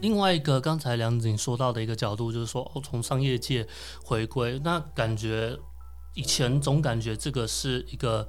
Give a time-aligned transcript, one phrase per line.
[0.00, 3.66] 另外一个，刚才梁景说到的一个角度，就是说，哦，从商业界
[4.02, 5.58] 回归，那感觉
[6.14, 8.26] 以前总感觉这个是一个。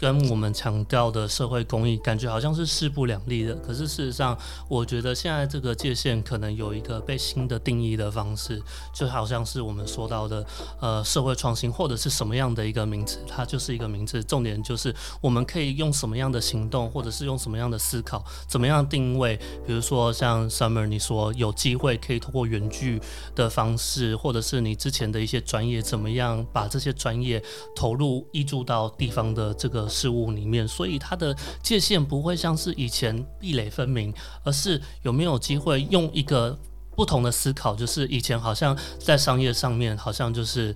[0.00, 3.54] 跟我们强调的社会公益，感觉好像是势不两立的。
[3.56, 4.34] 可是事实上，
[4.66, 8.62] 我觉得现在这个界限可能有一个被新的定义的方式，
[8.94, 10.46] 就好像是我们说到的，
[10.80, 14.24] 呃，社会创新或者是什么样的一个名词，它就是一个名词。
[14.24, 19.36] 重点就是我们可以用什么样的行动，或者是用什么样的思考，怎么样定位。
[19.66, 22.98] 比如说像 Summer 你说有机会可以通过远距
[23.34, 27.42] 的方式，或者是你之前的一些专业，怎么样把这些专业
[27.76, 29.89] 投入依注到地方的这个。
[29.90, 36.56] 事物里面，所以它的界限不会像是以前壁垒分明，而是有没有机会用一个
[36.96, 40.74] 不同的思考，就是以前好像在商业上面，好像就是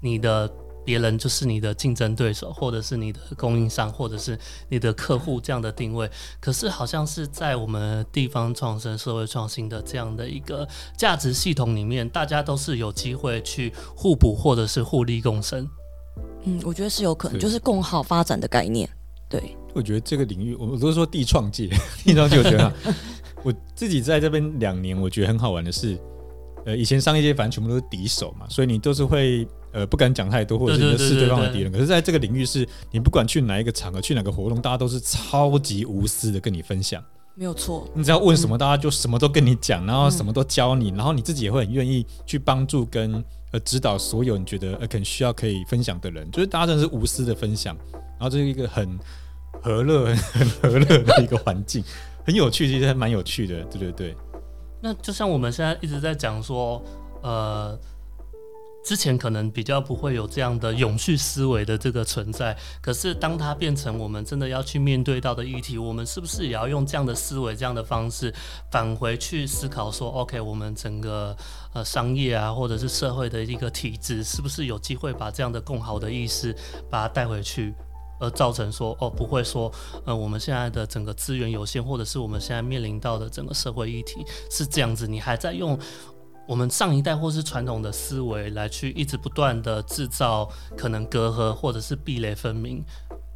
[0.00, 0.50] 你的
[0.84, 4.36] 别人就是你的竞争对手，或者是你的供应商，或者是
[4.68, 6.10] 你的客户这样的定位。
[6.40, 15.68] 可是好像是在我们地方创生、社会创新的这样的一个价值系统里面，大家都是有机会去互补，或者是互利共生。
[16.44, 18.88] 嗯，我觉得是有可能，就是共好发展的概念。
[19.28, 21.68] 对，我觉得这个领域，我都是说地创界，
[22.04, 22.72] 地创界，我觉得
[23.44, 25.98] 我自己在这边两年，我觉得很好玩的是，
[26.64, 31.70] 呃，以前商业界反正全部都是敌手嘛，所以你都是会呃不敢讲太多，或者是是对方的敌人。
[31.70, 37.02] 可是在这个领域，是你不管去哪一个场合，去哪个活动，大家都是超级无私的跟你分享。
[37.36, 48.98] 没有错，你只要问什么，大家就什么都跟你讲，然后什么都教你，然后你自己也会很愿意去帮助跟呃指导所有你觉得呃可能需要可以分享的人，就是大家真的是无私的分享，然后这是一个很
[49.62, 51.84] 和乐、 很和乐的一个环境，
[52.24, 54.16] 很有趣，其实还蛮有趣的，对对对。
[54.80, 56.82] 那就像我们现在一直在讲说，
[57.22, 57.78] 呃。
[58.82, 68.34] 之前可能比较不会有这样的永续思维的这个存在，可是当它变成我们真的要去面对到的议题，我们是不是也要用这样的思维、这样的方式
[68.70, 71.36] 返回去思考说，OK，我们整个
[71.74, 76.56] 呃商业啊，或者是社会的一个体制，是不是有机会把这样的共好的意识
[76.90, 77.74] 把它带回去，
[78.18, 79.70] 而造成说，哦，不会说，
[80.06, 85.78] 呃，我们现在的整个资源有限，或者是我们现在面临到的整个社会议题是这样子，你还在用。
[86.50, 92.84] 我们上一代或是传统的思维来去一直不断的制造可能隔阂或者是壁垒分明，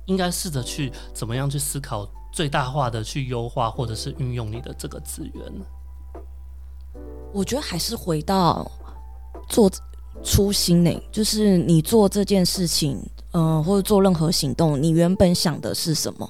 [0.06, 5.44] 应该试着去怎么样去思考最大化的去优化或者是运用你的这个资源。
[7.32, 8.69] 我觉得还是回到
[9.48, 9.70] 做
[10.24, 12.98] 初心呢，就是你做这件事情，
[13.30, 16.28] 嗯，或者做任何行动，你原本想的是什么？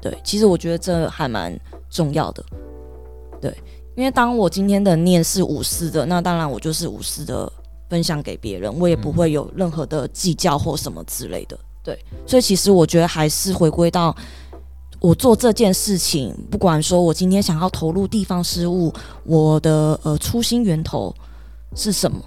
[0.00, 1.54] 对，其实我觉得这还蛮
[1.90, 2.42] 重要的，
[3.42, 3.54] 对。
[3.94, 7.50] 因为当我今天的念是无私的，那当然我就是无私的
[7.90, 11.58] 分享给别人，我也不会有任何的计较或什么之类的。
[11.84, 14.14] 对，所以其实我觉得还是回归到
[15.00, 18.92] 我做这件事情，不管说我今天想要投入地方事务，
[19.24, 21.14] 我的呃初心源头
[21.74, 22.18] 是什么。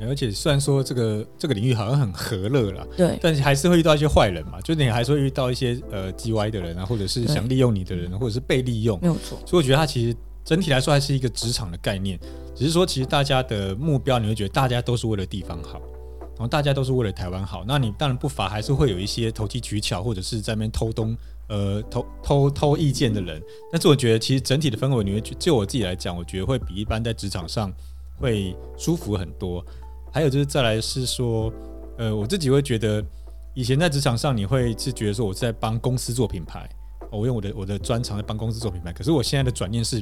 [0.00, 9.38] 而且虽然说这个这个领域好像很和乐了，对，但是还是会遇到一些坏人嘛，就你还是会遇到一些呃叽歪的人啊，或者是想利用你的人，或者是被利用，没有错。
[9.46, 12.18] 所以我觉得它其实整体来说还是一个职场的概念，
[12.54, 15.80] 只是说其实大家的目标你会觉得大家都是为了地方好，
[16.20, 21.16] 然后大家都是为了台湾好，那你当然不乏还是会有一些投机取巧或者是在那边偷东
[21.48, 23.40] 呃偷偷偷意见的人，
[23.70, 27.72] 但是我觉得其实整体的氛围，你会就我自己来讲，我觉得会比一般在职场上
[28.18, 29.64] 会舒服很多。
[30.14, 31.52] 还有就是再来是说，
[31.98, 33.04] 呃，我自己会觉得，
[33.52, 36.70] 以前在职场上你会是觉得说我在帮公司做品牌，
[37.10, 38.92] 我用我的我的专长在帮公司做品牌。
[38.92, 40.00] 可是我现在的转念是，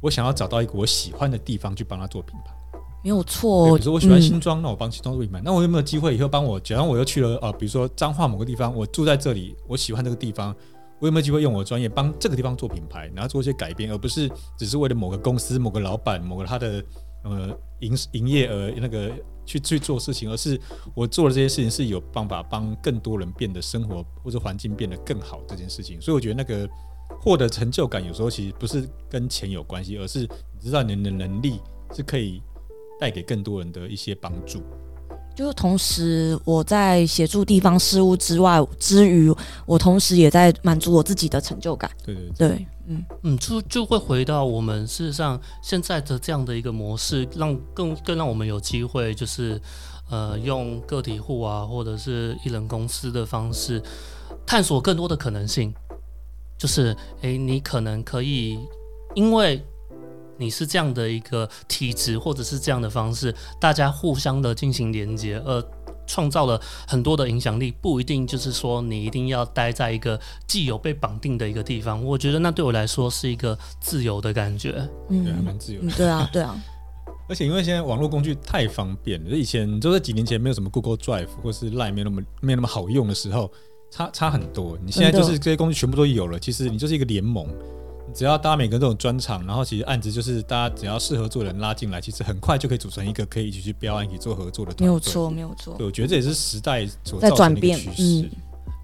[0.00, 2.52] 我想要找到一个我喜欢的地方去帮他做品牌。
[3.04, 5.40] 没有错，比如说我喜欢新庄，那我帮新装做品牌。
[5.44, 6.58] 那我有没有机会以后帮我？
[6.58, 10.52] 假如我又去了呃，比如说彰化某个地方，我住在这里，我喜欢这个地方，
[10.98, 16.84] 我有没有机会用我的专业帮这个地方做品牌，然后做一些改变，而不是只是为了某个公司、某个老板、某个他的
[17.22, 19.12] 呃营营业额那个。
[19.46, 20.60] 去去做事情，而是
[20.94, 25.98] 我做的这些事情是有办法帮更多人变得生活或者环境变得更好这件事情。
[26.00, 26.68] 所以我觉得那个
[27.20, 31.60] 获得成就感有时候其实不是跟钱有关系，而是你知道你的能力
[31.94, 32.42] 是可以
[32.98, 34.62] 带给更多人的一些帮助。
[35.36, 39.30] 就是同时我在协助地方事务之外之余，
[39.66, 41.90] 我同时也在满足我自己的成就感。
[42.04, 42.66] 对对对。
[42.88, 49.60] 嗯嗯，就就会回到我们事实上现在的这样的一个模式，让更更让我们有机会，就是
[50.08, 53.82] 呃用个体户啊，或者是一人公司的方式，
[54.46, 55.74] 探索更多的可能性。
[56.56, 58.58] 就是诶，你可能可以
[59.14, 59.62] 因为
[60.38, 65.64] 你是这样的一个体质，或者是这样的方式，大家互相的进行连接，而
[66.06, 72.02] 创造了很多的影响力，不一定就是说你一定要待在一个既有被绑定的一个地方。
[72.04, 74.70] 我觉得那对我来说是一个自由的感觉。
[75.08, 75.92] 对，还嗯蛮自由的嗯，。
[75.96, 76.62] 对啊，对啊，
[77.28, 83.50] 而且因为现在网络工具太方便了，以前就在几年前没有什么 Google Drive 或是 Line 没有那么没有那么好用的时候，
[83.90, 84.78] 差差很多。
[84.84, 87.48] 你现在就是这些工具全部都有了，其实你就是一个联盟。
[88.08, 94.86] 你只要大家每个人都有专长，然后其实案子就是大家只要适合做的人拉进来，其实很快就可以组成一个可以一起去标案、一起做合作的团队。
[94.86, 98.22] 没有错，没有错对，，我觉得这也是时代所在转变趋势。
[98.22, 98.30] 嗯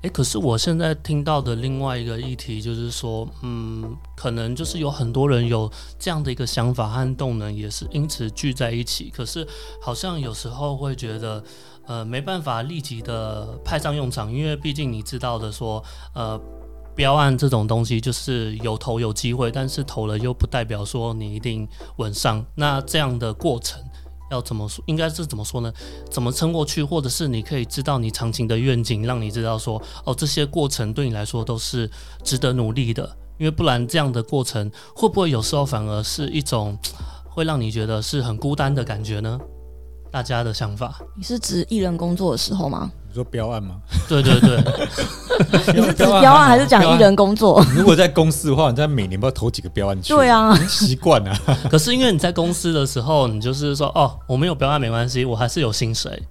[0.02, 9.12] 诶，可是我现在听到的另外一个议题就是说，嗯，可能就是有很多人有这样的一个想法和动能，也是因此聚在一起。
[9.14, 9.46] 可是
[9.80, 11.44] 好像有时候会觉得，
[11.86, 15.80] 呃，没办法立即的派上用场，因为毕竟你知道的说，
[16.14, 16.40] 呃。
[16.94, 21.66] 标案这种东西就是有投有机会，但是投了又不代表说你一定
[21.96, 22.44] 稳上。
[22.54, 23.82] 那这样的过程
[24.30, 24.84] 要怎么说？
[24.86, 25.72] 应该是怎么说呢？
[26.10, 31.90] 怎么撑过去，或者是你可以知道你长情的愿景，让你知道说，哦，这些过程对你来说都是
[32.22, 36.78] 值得努力的，因为不然这样的过程会不会有时候反而是一种
[37.24, 39.38] 会让你觉得是很孤单的感觉呢？
[40.12, 42.90] 大家的想法，你是指艺人工作的时候吗？
[43.08, 43.76] 你说标案吗？
[44.08, 44.62] 对对对，
[45.74, 47.64] 你是指标案还是讲艺人工作？
[47.74, 50.12] 如果在公司的话，你在每年不知道投几个标案去？
[50.14, 51.34] 对，啊，习惯啊。
[51.70, 56.22] 可是因为你在公司的时候，你就是说，哦，我没有标案没关系，我还是有薪水。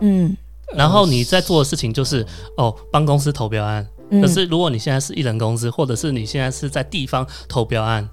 [0.00, 0.36] 嗯
[0.74, 2.24] 然后你在做的事情就是，
[2.56, 3.84] 哦，帮公司投标案。
[4.10, 8.08] 嗯可，是如果你现在是艺人公司，或者是你现在是在地方投标案，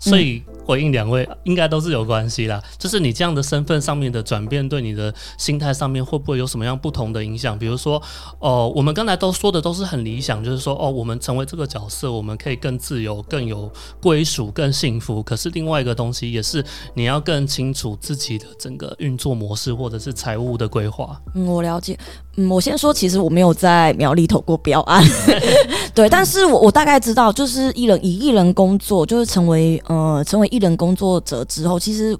[0.00, 2.62] 所以回应两位应该都是有关系啦。
[2.78, 7.58] 就是你这样的身份上面的转变，对你的心态上面会不会有什么样不同的影响？
[7.58, 8.02] 比如说，
[8.38, 13.70] 哦，我们刚才都说的都是很理想，就是说，哦，我们成为这个角色，我们可以更自由、更有
[14.00, 15.22] 归属、更幸福。
[15.22, 21.20] 可是另外一个东西也是你要更清楚自己的整个运作模式，或者是财务的规划。
[21.34, 21.98] 嗯，我了解。
[22.36, 25.04] 嗯，我先说，其实我没有在苗栗投过标案，
[25.94, 32.14] 对，但是我我大概知道，就是艺人以艺人工作，就是成为呃成为艺人工作者之后，其实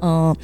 [0.00, 0.36] 嗯、呃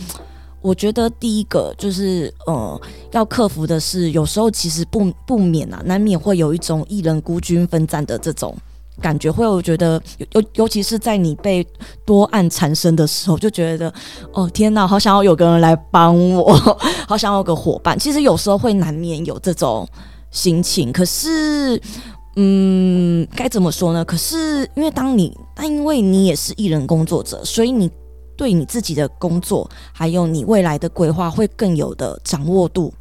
[0.60, 2.80] 我觉得第一个就是呃
[3.12, 8.56] 要克服的是，有时候其实不不免啊，难免会有一种艺人孤军奋战的这种。
[9.00, 11.66] 感觉会，我觉得尤尤尤其是在你被
[12.04, 13.92] 多案缠身的时候，就觉得
[14.32, 16.52] 哦天哪，好想要有个人来帮我，
[17.08, 17.98] 好想要有个伙伴。
[17.98, 19.86] 其实有时候会难免有这种
[20.30, 21.80] 心情，可是，
[22.36, 24.04] 嗯，该怎么说呢？
[24.04, 27.90] 可是因为当你，但因为你也是艺人工作者，所以你
[28.36, 32.92] 对你自己的工作还有你未来的规划会更有的掌握度。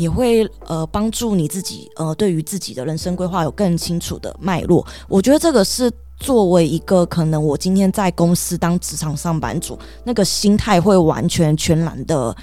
[0.00, 4.86] 也会呃帮助你自己呃对于自己的人生规划有更清楚的脉络。
[5.08, 12.34] 我觉得这个是作为一个可能我今天在公司当职场上班族，那个心态会完全全然的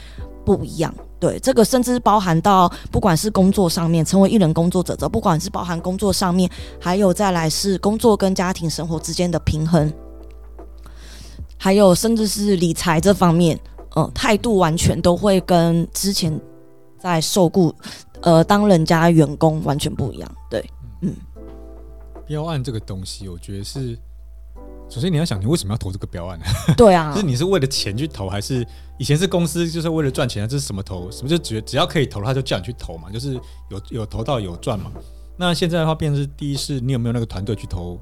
[0.45, 0.93] 不一样。
[1.19, 6.47] 对，这个甚至包含到不管是工作上面成为艺人工作者的，不管是包含工作上面，
[6.79, 9.91] 还有再来是工作跟家庭生活之间的平衡，
[11.57, 13.59] 还有甚至是理财这方面，
[13.95, 16.39] 呃，态度完全都会跟之前
[17.11, 17.73] 在受雇
[18.21, 20.35] 呃当人家员工完全不一样。
[20.49, 20.63] 对，
[21.01, 21.13] 嗯
[22.25, 23.97] 标案这个东西，我觉得是，
[24.89, 26.39] 首先你要想，你为什么要投这个标案？
[26.75, 28.67] 对啊就 是，你是为了钱去投，还是
[28.97, 30.47] 以前是公司就是为了赚钱？
[30.47, 31.09] 这是什么投？
[31.09, 33.33] 什么就只只要可以投，他就叫你去投嘛，就是
[33.69, 34.91] 有有投到有赚嘛。
[35.37, 37.99] 那现在的话，变成是第一是你有没有那个团队去投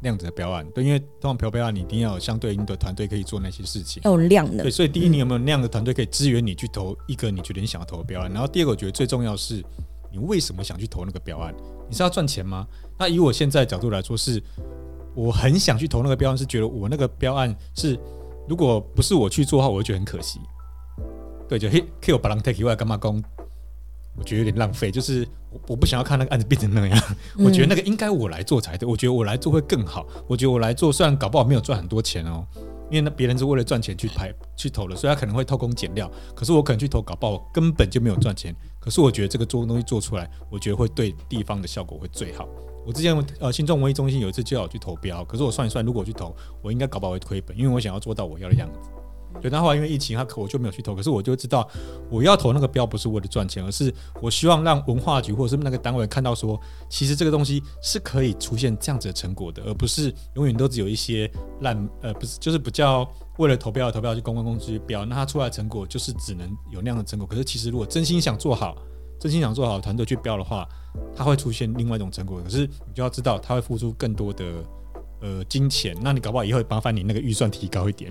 [0.00, 0.66] 那样子的标案？
[0.70, 4.02] 对，因为通常投标案你一定要有相对应的团队可以做那些事情。
[4.04, 4.70] 要有量的对，。
[4.70, 8.32] 所以第一，你有没有那样的团队可以支援你去投一个你觉得你想要投的标案？
[8.32, 9.62] 然后第二个，我觉得最重要是，
[10.10, 11.54] 你为什么想去投那个标案？
[11.88, 12.66] 你是要赚钱吗？
[12.98, 14.42] 那以我现在的角度来说是，
[15.14, 17.98] 我很想去投那个标案，是觉得我那个标案是，
[18.48, 20.40] 如果不是我去做的话，我会觉得很可惜。
[21.48, 23.22] 对，就嘿，K 我把人 take 外干嘛工？
[24.16, 26.98] 我觉得有点浪费，就是我我不想要看那个案子变成那样，
[27.38, 28.86] 嗯我觉得那个应该我来做才对。
[28.86, 30.06] 我觉得我来做会更好。
[30.26, 32.44] 我觉得我来做，虽然搞不好没有赚很多钱哦，
[32.90, 36.10] 因为那别人是为了赚钱去拍去投的，所以他可能会偷工减料。
[36.34, 38.54] 可是我可能去投，搞不好我根本就没有赚钱。
[38.78, 42.48] 可是我觉得这个做东西做出来，我觉得会对地方的效果会最好。
[42.84, 48.90] 我之前呃新众文艺中心有一次就要我去投标，可是我算一算，如果我去投，我应该搞不好会亏本，因为我想要做到我要的样子。
[49.40, 50.94] 对，但后来因为疫情，他可我就没有去投。
[50.94, 51.68] 可是我就知道，
[52.10, 63.08] 我要投那个标不是为了赚钱，而是我希望让文化局或者是那个单位看到说，其实这个东西是可以出现这样子的成果的，而不是永远都只有一些烂呃，不是就是比较
[63.38, 67.26] 为了投标而投标去公关公司去标，那它出来的成果就是只能有那样的成果。
[67.26, 68.76] 可是其实如果真心想做好，
[69.18, 70.68] 真心想做好团队去标的话，
[71.14, 72.40] 它会出现另外一种成果。
[72.42, 74.44] 可是你就要知道，它会付出更多的
[75.20, 78.10] 呃金钱，那你搞不好也会麻烦你那个预算提高一点。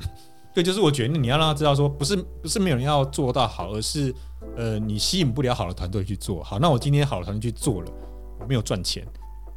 [0.54, 4.14] 对，就是我觉得你要让他知道说，不是不是没有人要做到好，而是
[4.58, 6.58] 呃你吸引不了好的团队去做好。
[6.60, 7.92] 那我今天好的团队去做了，
[8.40, 9.06] 我没有赚钱，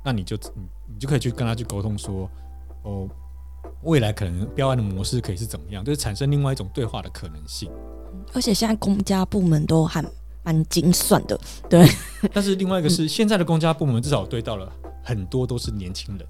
[0.05, 0.63] 那你就你
[0.95, 2.31] 你就可以去跟他去沟通说，
[2.83, 3.09] 哦，
[3.83, 7.71] 未来可能标案的模式可以是怎么样，就是产生另外一种对话的可能性。
[8.35, 10.05] 而且现在公家部门都还
[10.45, 11.89] 蛮精算的，对
[12.35, 14.71] 但是另外一个是，现在的公家部门至少对到了
[15.03, 16.27] 很多都是年轻人。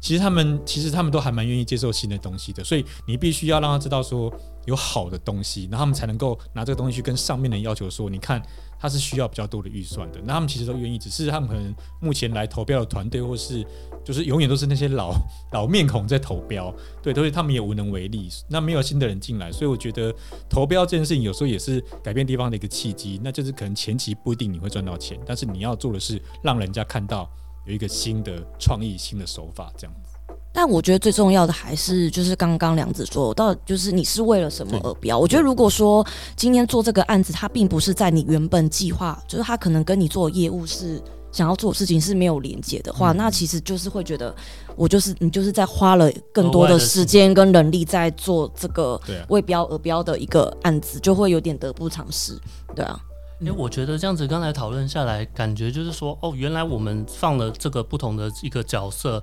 [0.00, 4.32] 其实他们其实他们都还蛮愿意接受新的东西的，所以你必须要让他知道说
[4.64, 8.42] 有好的东西，那他们才能够拿这个东西去跟上面的要求说，你看
[8.78, 13.62] 他是需要比较多的预算的，那他们其实都愿意，只是他们可能目前来投标的团队或是
[14.02, 15.12] 就是永远都是那些老
[15.52, 18.26] 老面孔在投标，对，所以他们也无能为力。
[18.48, 20.14] 那没有新的人进来，所以我觉得
[20.48, 27.30] 投标这件事情有时候也是改变地方的一个契机，那就是可能前期不一定你会赚到钱，但是你要做的是让人家看到。
[27.66, 30.10] 有一个新的创意、新的手法，这样子。
[30.52, 35.16] 但我觉得最重要的还是就是刚刚梁子说，到就是你是为了什么而标？
[35.16, 41.00] 我觉得如果说今天做这个案子，它并不是在你原本计划，就是他可能跟你做业务是
[41.30, 44.34] 想要做事情是没有连接的话，那其实就是会觉得
[44.74, 52.36] 我就是你就是在花了更多的时间跟人力在做这个为标而标的一个案子，就会有点得不偿失，
[52.74, 53.00] 对啊。
[53.40, 59.22] 因为我觉得这样子刚才讨论下来，感觉就是说，哦，原来我们放了这个不同的一个角色，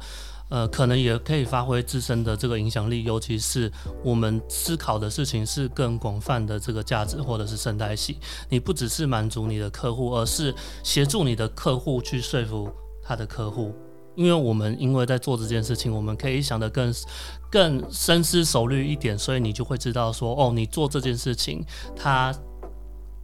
[0.49, 3.71] 呃，可能也可以发挥自身的这个影响力，尤其是
[4.03, 8.17] 我们思考的事情是更广泛的这个价值或者是生态系。
[8.49, 10.51] 你不只是满足你的客户，而是
[10.83, 12.67] 协助你的客户去说服
[13.03, 13.71] 他的客户。
[14.15, 16.91] 因为我们因为在做这件事情，我们可以想得更
[17.51, 21.63] 更深思熟虑一点，所以你就会知道说，哦，你做这件事情，
[21.95, 22.33] 它。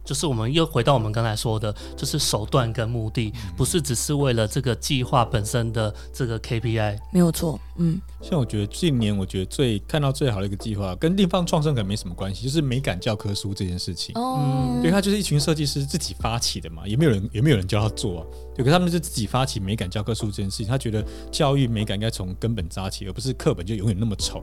[0.04, 7.58] 就是我们又回到我们刚才说的，就是手段跟目的，不是只是为了这个计划本身的这个 KPI，没有错。
[7.76, 14.14] 嗯，像我觉得近年我觉得最看到最好的一个计划，跟地方创生可能没什么关系，就是美感教科书这件事情。
[14.16, 18.26] 哦，对，他就是一群设计师自己发起的嘛，也没有人也没有人教他做啊。
[18.54, 24.42] 对，可他们是自己发起美感教科书这件事情，他觉得教育美感应该从根本扎起，而不是课本就永远那么丑。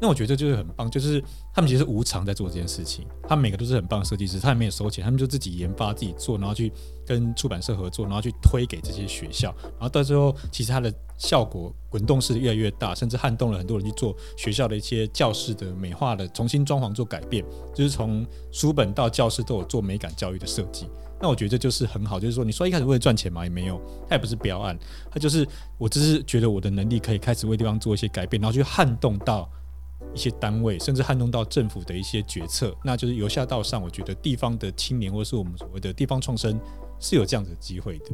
[0.00, 6.72] 那我觉得就是很棒，就是他们其实无偿在做这件事情，他们每个都是很棒的设计师，他也没有收钱，他们就自己研发、自己做，然后去
[7.04, 20.88] 跟出版社合作，然后去推给这些学校，然后到最后，其实它的效果滚动式越来越大，甚至撼动了很多人去做学校的一些教室的美化的重新装潢做改变，就是从书本到教室都有做美感教育的设计。
[21.20, 24.78] 那我觉得这就是很好，就是说你说一开始为了赚钱嘛，也没有，他也不是标案，
[25.10, 25.44] 他就是
[25.76, 29.50] 我只是觉得我的能力可以开始为地方做一些改变，然后去撼动到。
[30.14, 36.60] 一些单位，甚至撼动到政府的一些决策，那就是由下到上，我觉得地方的青年，或者是我们所谓的地方创生，
[36.98, 38.06] 是有这样子机会的。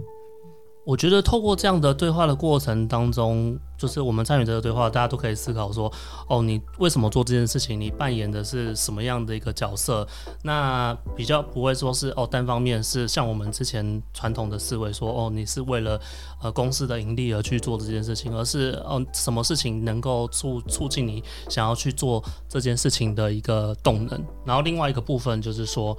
[0.84, 5.90] 我觉得透过这样的对话的过程当中，就是我们参与这个对话，大家都可以思考说：
[6.28, 7.80] 哦，你为什么做这件事情？
[7.80, 10.06] 你扮演的是什么样的一个角色？
[10.42, 15.98] 那比较不会说是哦单方面是像我们之前传统的思维说：哦，你是为了
[16.42, 24.22] 呃公司的盈利而去做这件事情，而是哦什么事情能够促促进你想要去做这件事情的一个动能。
[24.44, 25.96] 然后另外一个部分就是说。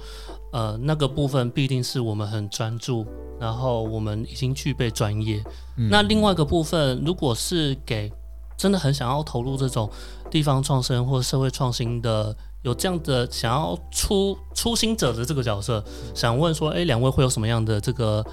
[0.56, 3.06] 呃，那个部分必定是我们很专注，
[3.38, 5.44] 然后我们已经具备专业。
[5.90, 8.10] 那另外一个部分，如果是给
[8.56, 9.90] 真的很想要投入这种
[10.30, 15.84] 地方创生或社会创新的，有这样的想要初初心者的这个角色，
[16.14, 18.24] 想问说，哎，两位会有什么样的这个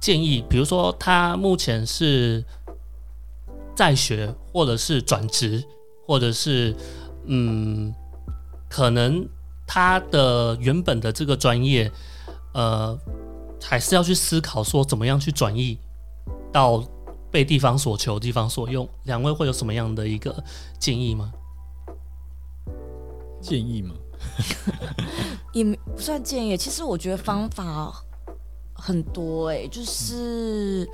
[0.00, 0.44] 建议？
[0.50, 2.44] 比如说，他目前是
[3.76, 5.62] 在学，或者是转职，
[6.08, 6.74] 或者是
[7.26, 7.94] 嗯，
[8.68, 9.28] 可能。
[9.68, 11.92] 他的原本的这个专业，
[12.54, 12.98] 呃，
[13.62, 15.78] 还是要去思考说怎么样去转移
[16.50, 16.82] 到
[17.30, 18.88] 被地方所求、地方所用。
[19.04, 20.42] 两位会有什么样的一个
[20.78, 21.30] 建议吗？
[23.42, 23.94] 建议吗？
[25.52, 26.56] 也不算建议。
[26.56, 27.92] 其实我觉得方法
[28.72, 30.88] 很多，哎，就是，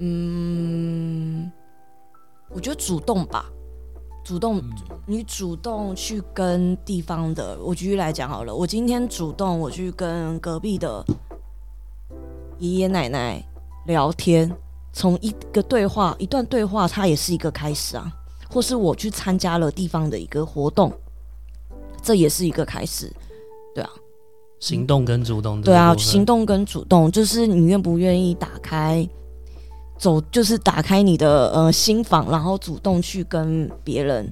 [0.00, 1.50] 嗯，
[2.50, 3.46] 我觉得主动吧。
[4.24, 4.58] 主动，
[5.04, 8.56] 你主动去跟地方的，我举例来讲好了。
[8.56, 11.04] 我今天主动我去跟隔壁的
[12.58, 13.44] 爷爷奶奶
[13.84, 14.50] 聊天，
[14.94, 18.10] 从一个对话、一段对话，它也是一个开始啊。
[18.50, 20.90] 或是我去参加了地方的一个活动，
[22.00, 23.12] 这也是一个开始，
[23.74, 23.90] 对啊。
[24.60, 29.06] 行动跟主动，对啊，行动跟主动，就是你愿不愿意打开。
[30.04, 34.30] 走就是打开你的呃心房，然后主动去跟别人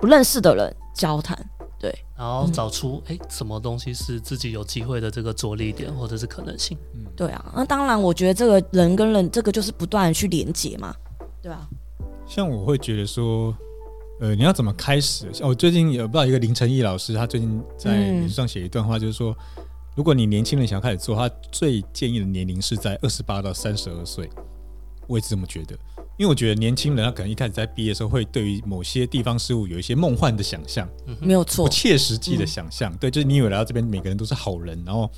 [0.00, 1.38] 不认识的人交谈，
[1.78, 10.92] 对，然后找出哎什么东西是自己有机会的这个着力点或者是可能性，嗯，对啊，那当然我觉得这个人跟人这个就是不断的去连接嘛，
[11.40, 11.68] 对啊，
[12.26, 13.56] 像我会觉得说，
[14.18, 15.30] 呃，你要怎么开始？
[15.42, 18.18] 我最近有不知道一个林晨毅老师，他最近在嗯。
[18.22, 19.36] 脸书上写一段话，就是说，
[19.94, 24.28] 如果你年轻人想要开始做，他最建议的年龄是在二十八到三十二岁。
[25.06, 25.74] 我也是这么觉得，
[26.16, 30.88] 因为我觉得年轻人他可能一开始在毕业的时候，会对于某些地方事物有一些梦幻的想象，
[31.20, 32.94] 不没有错，不切实际的想象。
[32.98, 35.10] 对，就是你以为来到这边每个人都是好人，然后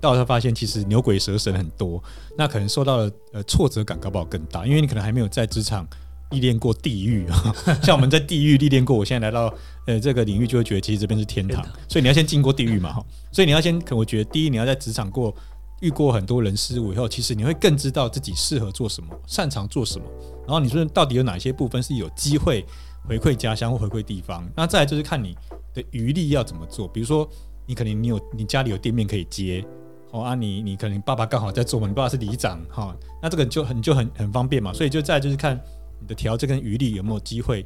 [0.00, 2.02] 到时候发现其实牛鬼蛇神很多，
[2.36, 5.86] 那可能受到的呃挫折感搞不好更大，因为你可能还没有在职场
[6.30, 7.54] 历练过地狱啊。
[7.82, 9.54] 像我们在地狱历练过，我现在来到
[9.86, 13.04] 呃这个领域，就会觉得其实这边是天堂，所以你要先进过地狱嘛哈。
[13.32, 15.34] 所以你要先，可我觉得第一你要在职场过。
[15.80, 20.04] 遇过很多人事物以后，其实你会更知道自己适合做什么，擅长做什么。
[20.46, 22.64] 然后你说到底有哪些部分是有机会
[23.06, 24.44] 回馈家乡或回馈地方？
[24.56, 25.36] 那再来就是看你
[25.74, 26.88] 的余力要怎么做。
[26.88, 27.28] 比如说，
[27.66, 29.64] 你可能你有你家里有店面可以接，
[30.10, 34.72] 哦啊你你可能爸爸刚好在做嘛，你爸爸是里长哈、那这个就很就很很方便嘛。
[34.72, 35.60] 所以就再就是看
[36.00, 37.64] 你的条件跟余力有没有机会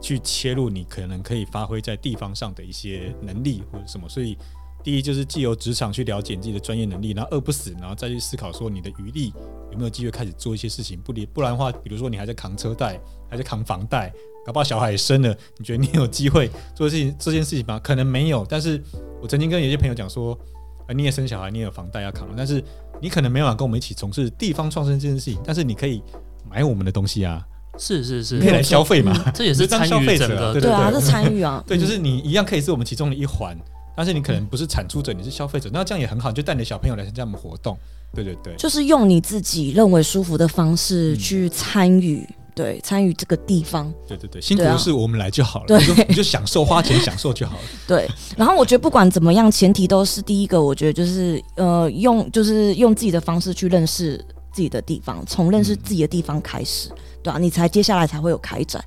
[0.00, 4.08] 去切入，你可能可以发挥在地方上的一些能力或者什么。
[4.08, 4.36] 所以
[4.84, 9.32] 第一就是既有职场去了解你自己的专业能力，然后饿不死，然后再去思考说你的余力
[9.72, 11.00] 有没有机会开始做一些事情。
[11.00, 13.00] 不不然的话，比如说你还在扛车贷，
[13.30, 14.12] 还在扛房贷，
[14.44, 17.80] 搞不好小孩也生了，你觉得你有机会做事情这件事情吗？
[17.82, 18.44] 可能没有。
[18.46, 18.78] 但是
[19.22, 20.38] 我曾经跟有些朋友讲说，
[20.86, 22.62] 啊，你也生小孩，你也有房贷要扛，但是
[23.00, 26.02] 你可能没办法跟我们一起从事地方创生这件事情，但是你可以
[26.46, 27.42] 买我们的东西啊，
[27.78, 33.56] 是是是，你可以来消费嘛，这也是 参与消费者整个对对啊，是参与啊， 对，就嗯是你一样可以是我们其中的一环，
[33.96, 37.76] 但是你可能不是产出者，你是消费者，那这样也很好，你就带你的小朋友来参加我们活动。
[38.14, 42.24] 对对对，就是用你自己认为舒服的方式嗯去参与，
[42.54, 47.62] 对，参与这个地方，对对对，辛苦的是我们来就好了，对你就你就享受花钱享受就好了。
[47.88, 48.08] 对。
[48.36, 54.16] 然后我觉得不管怎么样，前提都是第一个，我觉得就是呃，用就是用自己的方式去认识
[54.52, 58.80] 自己的地方，从认识自己的地方开始，对啊，你才接下来才会有开展。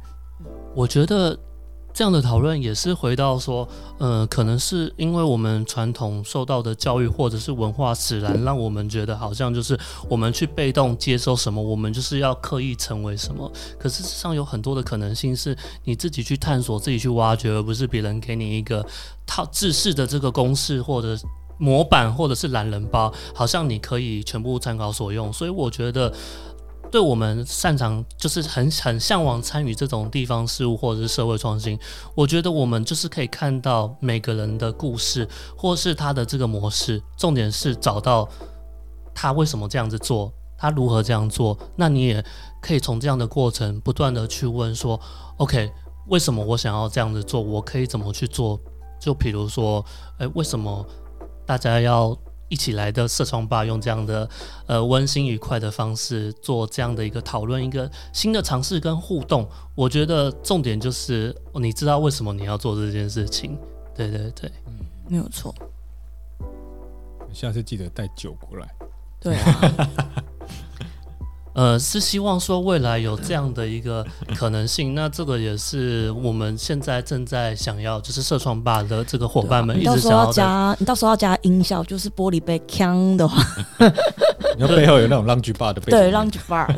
[0.73, 1.37] 我觉得
[1.97, 9.75] 这样的讨论也是回到说，呃，可能是因为我们传统受到的教育或者是文化使然，让我们觉得好像就是
[10.07, 13.51] 我们去被动接收什么，我们就是要刻意成为什么。
[13.79, 18.85] 可事实上有很多的可能性是你自己去探索、自己去挖掘，而不是别人给你一个
[19.25, 21.17] 套制式的这个公式或者。
[21.59, 26.13] 模板或者是懒人包，好像你可以全部参考所用，所以我觉得
[26.89, 31.77] 对我们擅长就是很很向往参与这种地方事务或者是社会创新，
[32.15, 38.27] 我觉得我们就是可以看到每个人的故事，或是他的这个模式，重点是找到
[39.13, 41.57] 他为什么这样子做，他如何这样做。
[41.75, 42.23] 那你也
[42.61, 44.99] 可以从这样的过程不断的去问说
[45.37, 45.69] ，OK，
[46.07, 47.41] 为什么我想要这样子做？
[47.41, 48.59] 我可以怎么去做？
[48.99, 49.83] 就比如说，
[50.19, 50.85] 诶，为什么
[51.45, 52.17] 大家要
[52.49, 54.29] 一起来的社创吧，用这样的
[54.65, 59.47] 呃温馨愉快的方式做这样的一个讨论，一个新的尝试跟互动。
[59.75, 63.57] 我觉得重点就是哦你知道为什么你要做这件事情。
[63.95, 64.51] 对对对，
[65.07, 65.53] 没有错，
[67.33, 68.67] 下次记得带酒过来。
[69.19, 69.89] 对啊，
[71.57, 74.93] 呃，是希望说未来有这样的一个可能性。
[74.93, 80.71] 那这个也是我们现在正在想要，就是社创吧的这个伙伴们你到时候要一直想要。
[80.73, 83.43] 加，你到时候要加音效，就是玻璃杯锵的话，
[84.55, 86.69] 你要背后有那种 lounge bar 的背景对音，lounge bar，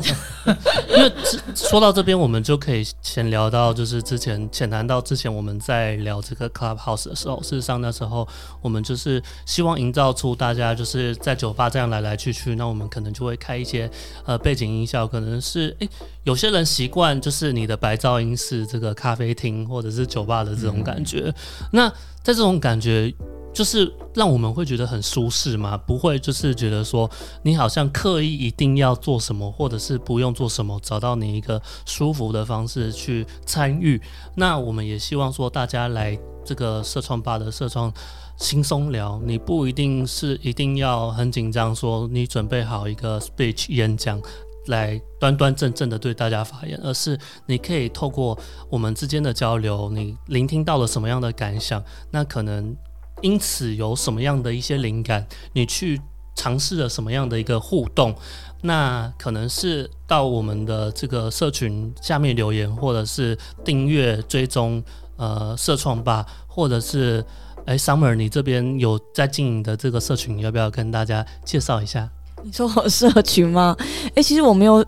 [0.88, 1.12] 因为
[1.54, 8.26] 说到这边，我们就可以先聊到，就是之前浅谈到之前我们在聊这个 Clubhouse 的时候，事实上那时候
[8.62, 13.90] 我们就是希望营造出大家就是在酒吧这样来来去去，那我们可能就会开一些
[14.24, 15.88] 呃背景音效，可能是诶、
[16.24, 21.34] 有些人习惯就是你的白噪音是这个咖啡厅或者是酒吧的这种感觉，
[21.72, 21.88] 那
[22.22, 23.12] 在这种感觉。
[23.52, 27.10] 就是让我们会觉得很舒适嘛，不会就是觉得说
[27.42, 34.00] 你好像刻意一定要做什么，或者是不用做什么，找到你一个舒服的方式去参与。
[34.36, 37.92] 那我们也希望说大家来这个社创吧的社创
[38.38, 44.22] 轻松聊，你不一定是一定要很紧张，说你准备好一个 speech 演讲。
[44.66, 52.76] 来端端正正的对大家发言，而是你可以透过我们之间的交流，你聆听到了什么样的感想，那可能
[53.22, 56.00] 因此有什么样的一些灵感，你去
[56.36, 58.14] 尝试了什么样的一个互动，
[58.62, 64.82] 那可能是到我们的这个社群下面留言，或者是订阅追踪
[65.16, 67.24] 呃社创吧，或者是
[67.66, 72.08] 哎 Summer 你这边有在经营的这个社群，要不要跟大家介绍一下？
[72.42, 73.76] 你说我社群吗？
[74.14, 74.82] 哎、其实我没有，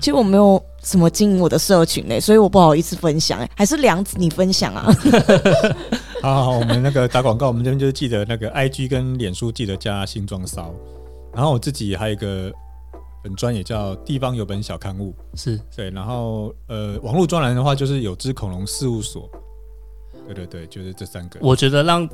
[0.00, 4.86] 其实我没有什么经营我的社群嘞、所以我不好意思分享、哎，还是梁子你分享啊？
[6.22, 10.74] 好好好，我们那个打广告，我们这边就是记得那个 IG 跟脸书记得加新装骚，
[11.34, 12.50] 然后我自己还有一个
[13.22, 19.28] 本专也叫地方有本小刊物，是对，然后呃，网络专栏的话就是有只恐龙事务所，
[20.26, 21.38] 对对对，就是这三个。
[21.40, 22.08] 我觉得让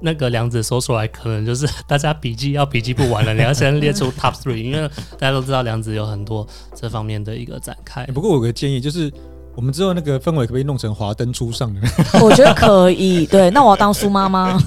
[0.00, 3.34] 那个梁子说出来，可能就是 大家笔记要笔记不完了。
[3.34, 8.06] 你要先列出 top three，因为大家都知道梁子有很多这方面的一个展开。
[8.06, 9.12] 不过我有个建议，就是
[9.54, 11.80] 我们之后那个氛围可不可以弄成华灯初上的？
[12.24, 13.26] 我觉得可以。
[13.26, 14.58] 对，那我要当苏妈妈。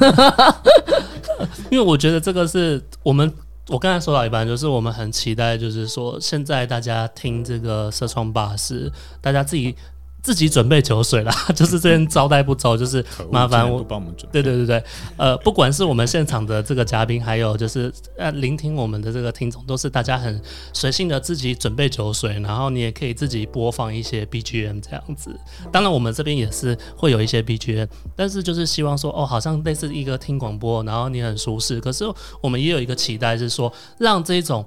[1.71, 3.33] 因为我觉得这个是我们，
[3.69, 9.75] 我刚才说到一半，就是我们很期待，就是说现在大家听这个社创吧是大家自己。
[10.21, 14.41] 自己准备酒水啦， 就是这边招待不周，就是麻烦我帮我们准备。
[14.41, 14.83] 对对对对，
[15.17, 20.39] 呃，不管是我们现场的这个嘉宾，还有就是呃聆听我们的这个听众，都是大家很
[20.73, 25.35] 随性的自己准备酒水，然后你也可以自己播放一些 BGM 这样子。
[25.71, 31.81] 当然我们这边也是会有一些 BGM，但是就是希望说哦，好像类似一个听广播，然后你很舒适。
[31.81, 32.05] 可是
[32.41, 34.63] 我们也有一个期待是说，让这种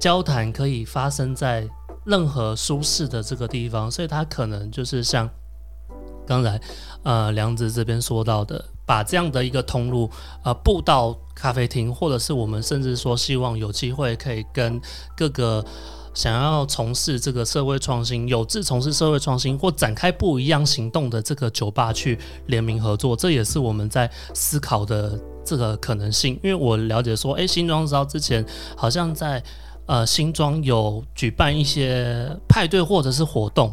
[0.00, 1.68] 交谈可以发生在。
[2.08, 5.28] 任何舒适的这个地方，所以它可能就是像
[6.26, 6.58] 刚才
[7.02, 10.10] 呃梁子这边说到的，把这样的一个通路
[10.42, 14.80] 呃布到咖啡厅，或者是我们甚至说希望有机会可以跟
[15.14, 15.62] 各个
[16.14, 26.40] 想要从事这个社会创新、有志从事社会创新或展开不一样行动的这个酒吧去联名合作，这也是我们在思考的这个可能性。
[26.42, 28.42] 因为我了解说，诶，新庄知道之前
[28.74, 29.44] 好像在。
[29.88, 33.72] 呃，新庄有举办一些派对或者是活动，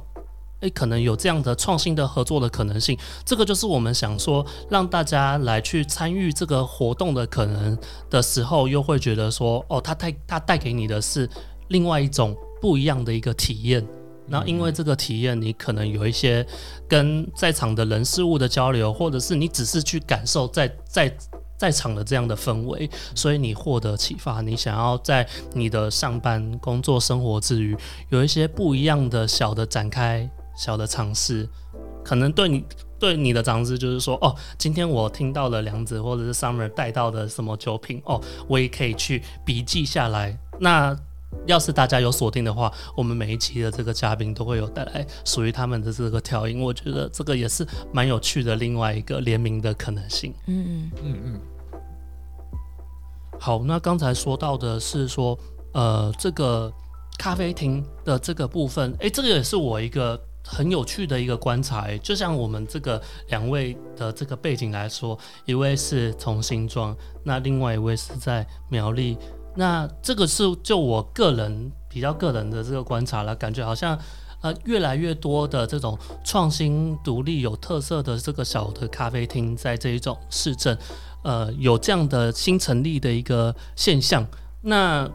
[0.62, 2.97] 诶，可能有这样的创新的合作的可能性。
[3.25, 7.78] 这个就是我们想说，让大家来去参与这个活动的可能
[8.10, 11.30] 的时候，又会觉得说，哦，它带它带给你的是
[11.67, 13.86] 另外一种不一样的一个体验。
[14.25, 16.47] 那因为这个体验，你可能有一些
[16.88, 21.13] 跟在场的人事物的交流，或者是你只是去感受在在。
[21.58, 27.76] 在场的这样的氛围，所以你获得启发，你想要在你的上班、工作、生活之余，
[28.10, 31.48] 有一些不一样的小的展开、小的尝试，
[32.04, 32.65] 可能对你
[33.00, 40.38] 对你的长知就是说，哦，今天我听到了梁子或者是 Summer 带到的什么酒品，哦，我也可以去笔记下来。
[40.60, 40.98] 那
[41.45, 50.34] 要是大家有锁定的话，我们每一期的这个嘉宾都会有带来属于他们的这个调音，我觉得这个也是蛮有趣的另外一个联名的可能性。
[50.48, 51.41] 嗯嗯嗯嗯。
[53.39, 55.38] 好，那刚才说到的是说，
[55.74, 56.71] 呃，这个
[57.17, 61.86] 咖啡厅的这个部分，诶，这个也是我一个很有趣的一个观察。
[61.98, 69.17] 就像我们这个两位的这个背景来说，一位是从新庄，那另外一位是在苗栗。
[69.58, 73.98] 那这个是就我个人比较个人的这个观察了，感觉好像
[74.41, 80.78] 呃越来越多的这种创新、独立、有特色的这个小的咖啡厅，在这一种市政，
[81.24, 84.28] 呃有这样的新成立的一个现象。
[84.62, 85.10] 那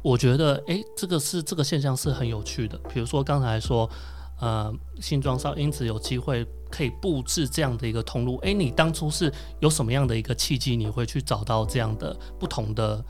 [0.00, 2.78] 我觉得，诶，这个是这个现象是很有趣的。
[2.88, 3.90] 比如说刚才说，
[4.38, 8.38] 呃，新庄少因此有机会可以布置这样的一个通路。
[8.42, 13.04] 诶，你当初是有什么样的一个契机，你会去找到这样的不同的？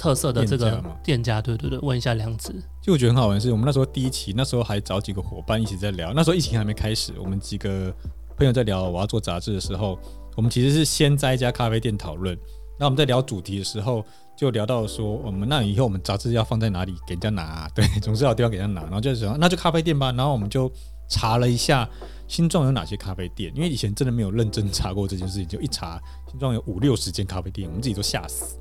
[0.00, 2.54] 特色的这个店家，对对对，问一下梁子。
[2.80, 6.14] 就我觉得很好玩的是，我们那时候第一期，那时候还找几个伙伴一起在聊。
[6.14, 7.94] 那时候疫情还没开始，我们几个
[8.38, 9.98] 朋友在聊我要做杂志的时候，
[10.36, 12.34] 我们其实是先在一家咖啡店讨论。
[12.78, 14.02] 那我们在聊主题的时候，
[14.34, 17.68] 就聊到说，我们那以后我们杂志要放在哪里给人家拿？
[17.76, 18.86] 对，总是要地方给人家拿。
[18.86, 20.10] 然后就说，那就咖啡店吧。
[20.12, 20.72] 然后我们就
[21.10, 21.86] 查了一下
[22.26, 28.56] 新庄有哪些咖啡店，因为以前真的没有认真查过这件事情，就一查新庄有五六十间咖啡店，我们自己都吓死。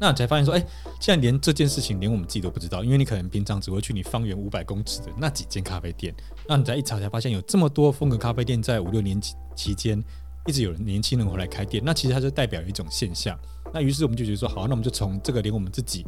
[0.00, 0.66] 那才发现说，哎，
[1.00, 6.14] 现在连这件事情连我们自己都不知道，因为你可能平常只会去你方圆五百公尺的那几间咖啡店。
[6.48, 10.02] 那你再一查才发现，有这么多风格咖啡店在五六年期期间，
[10.46, 11.82] 一直有人年轻人回来开店。
[11.86, 13.38] 那其实它就代表一种现象。
[13.72, 16.04] 那于是我们就觉得说，好，那我们就从这个连我们自己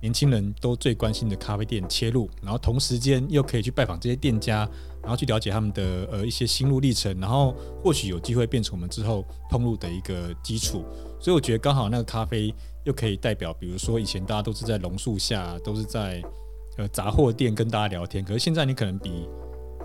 [0.00, 4.68] 年轻人都最关心的咖啡店切入，然后同时间又可以去拜访这些店家，
[5.00, 10.84] 然后去了解他们的呃一些心路历程，然后或许有机会变成我们之后通路的一个基础。
[11.18, 12.54] 所以我觉得刚好那个咖啡。
[12.84, 16.22] 又可以代表，比如说以前大家都是在榕树下，都是在
[16.76, 19.28] 呃杂货店跟大家聊天，可是现在你可能比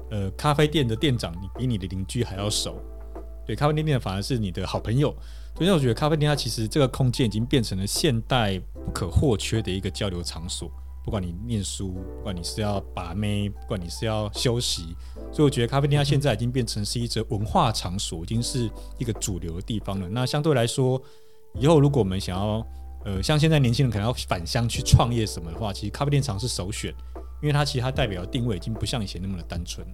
[0.10, 2.82] 呃咖啡店的店长，你比你的邻居还要熟，
[3.46, 5.16] 对，咖啡店店反而是你的好朋友。
[5.56, 10.72] 所以我觉得咖啡店它其实这个空间已经变成了现代不可或缺的一个交流场所。
[11.04, 14.96] 不管你念书，不管你是要把妹，不管你是要休息，
[15.32, 20.10] 所以我觉得咖啡店它现在已经变成是一则文化场所，已经是一个主流的地方了。
[20.10, 21.02] 那相对来说，
[21.56, 22.62] 以后如果我们想要
[23.08, 26.94] 呃，像现在年轻人可能要返乡去创业什么的话，其实咖啡店厂是首选，
[27.42, 29.88] 因为它其实它代表的定位已经不像以前那么的单纯。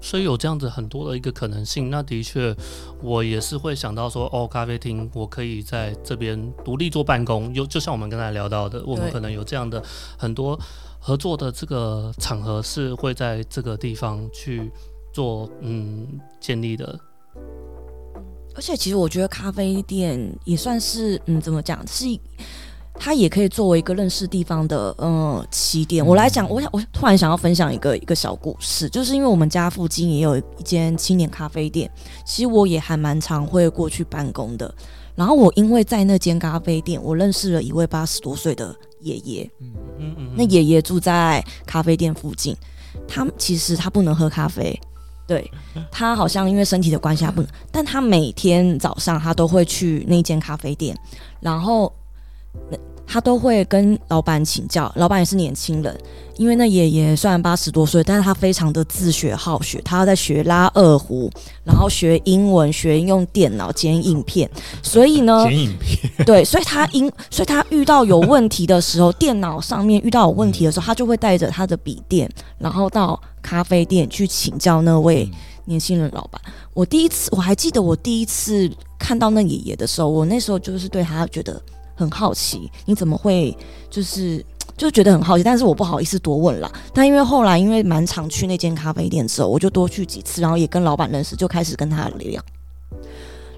[0.00, 2.52] 所以有这样子很多的一个可能性，那的确
[3.00, 9.80] 我也是会想到说，哦，咖啡厅我可以在这边独立做办公，有就像我们刚才聊到的，我们可能有这样的
[10.18, 10.58] 很多
[10.98, 14.68] 合作的这个场合是会在这个地方去
[15.12, 16.98] 做嗯建立的，
[18.60, 22.20] 而且其实我觉得咖啡店也算是，嗯，怎么讲，是一
[22.92, 26.06] 它也可以作为一个认识地方的嗯起点。
[26.06, 31.90] 我来讲，我想我突然想要分享一个一个小故事，就是因为我们家附近也有一间青年咖啡店，
[32.26, 34.74] 其实我也还蛮常会过去办公的。
[35.14, 42.54] 然后我因为在那间咖啡店，我认识了一位八十多岁的爷爷，嗯嗯嗯，那爷爷住在咖啡店附近，
[43.08, 44.78] 他其实他不能喝咖啡，
[45.30, 45.48] 对
[45.92, 50.92] 他好像因为身体的关系他不能， 但他每天早上他都会去那间咖啡店，
[51.38, 51.92] 然后
[53.06, 55.96] 他都会跟老板请教，老板也是年轻人，
[56.36, 61.30] 因为那爷爷虽然八十多岁，但是他非常的自学好学，他要在学拉二胡，
[61.62, 64.50] 然后学英文，学用电脑剪影片，
[64.82, 76.40] 所以呢， 剪影片，对，所以他因所以他遇到有问题的时候，电脑上面遇到有问题的时候，他就会带着他的笔电，然后到咖啡店去请教那位嗯年轻人老板。
[76.74, 81.60] 我第一次我还记得我第一次看到那爷爷的时候，我那时候就是对他觉得
[81.94, 83.56] 很好奇，你怎么会
[83.90, 84.44] 就是。
[84.80, 86.72] 就觉得很好奇，但是我不好意思多问啦。
[86.94, 92.42] 但因为后来因为蛮常去那间咖啡店之后，我就多去几次，然后也跟老板认识，就开始跟他聊。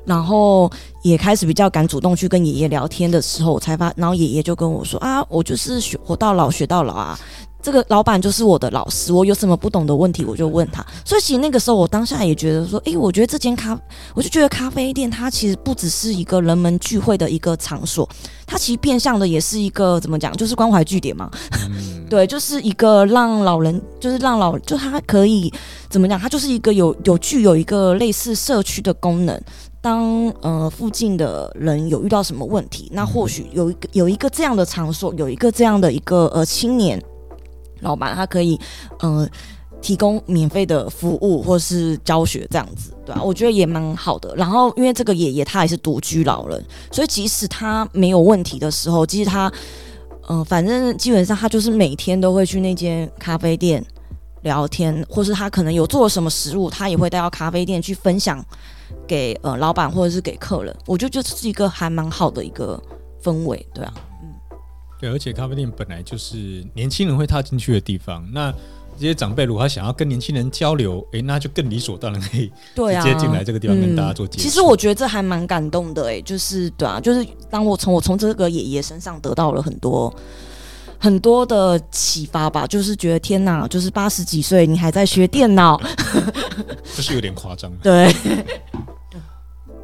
[0.04, 0.68] 然后
[1.04, 7.16] 也开始比较敢主动去跟爷爷聊天的时候，我才发，然后爷爷就跟我说啊，我就是学活到老学到老啊。
[7.62, 10.84] 这个老板就是我的老师，我有什么不懂的问题我就问他。
[11.04, 13.78] 所以其实那个时候我当下也觉得说，诶，我觉得这间咖，
[14.14, 18.08] 我就觉得咖啡店它其实不只是一个人们聚会的一个场所，
[18.46, 21.30] 它其实变相的也是一个怎么讲，就是关怀据点嘛。
[21.52, 25.52] 嗯， 对，就是一个让老人，就是让老，就他可以
[25.88, 26.18] 怎么讲？
[26.18, 29.40] 它就是一个有有具有一个类似社区的功能。
[29.80, 37.02] 当呃附近的人有遇到什么问题，那或许有一个有一个这样的场所，有一个这样的一个呃青年
[37.82, 38.58] 老板，他可以
[39.00, 39.28] 呃
[39.80, 44.34] 提供免费的服务或是教学这样子，对啊，我觉得也蛮好的。
[44.36, 49.52] 然后因为这个爷爷他也是独居老人，所以即使他没有问题的时候，即使他
[50.28, 53.84] 嗯、反正基本上他就是每天都会去那间咖啡店
[54.42, 58.42] 聊天，或是他可能有做什么食物，他也会带到咖啡店去分享
[59.06, 60.74] 给呃老板或者是给客人。
[60.86, 62.80] 我觉得这是一个还蛮好的一个
[63.22, 63.92] 氛围，对啊，
[65.02, 68.52] 对，而且咖啡店本来就是年轻人会踏进去的地方，那
[68.96, 74.42] 这些长辈如果他想要跟年轻人交流，诶，那就更理所当然可以对啊，直接进来这个地方跟大家做接触。
[74.44, 80.14] 其实我觉得这还蛮感动的、欸，就是对啊，就是当我从我从这个爷爷身上得到了很多
[81.00, 85.80] 很多的启发吧，就是觉得天哪，就是八十几岁你还在学电脑，
[86.94, 87.72] 这是有点夸张。
[87.82, 88.14] 对，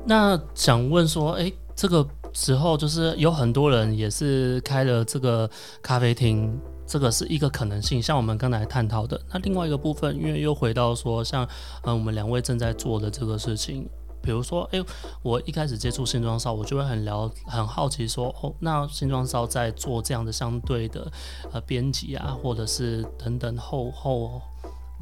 [0.06, 2.06] 那想问说，诶，这个
[2.40, 5.50] 时候就是有很多人也是开了这个
[5.82, 8.00] 咖啡厅，这个是一个可能性。
[8.00, 11.44] 像我们刚才探讨的，那另外一个部分，因为又回到说，像
[11.82, 13.88] 嗯，我们两位正在做的这个事情，
[14.22, 14.80] 比如说，诶，
[15.20, 21.10] 我一开始接触新装烧，我就会很了很好奇说，哦，那新装烧在做这样的相对的
[21.50, 24.40] 呃编辑啊，或者是等等后后。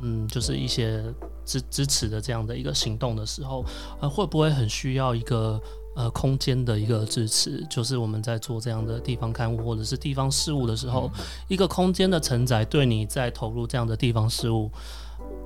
[0.02, 1.02] 嗯，就是一些
[1.42, 3.64] 支支持的这样的一个行动的时候，
[3.98, 5.58] 呃，会不会很需要一个
[5.96, 7.66] 呃空间的一个支持？
[7.68, 11.10] 就是我们在做这样的地方刊物或者是地方事务的时候，
[11.48, 14.70] 一个空间的承载，对你在投入这样的地方事务，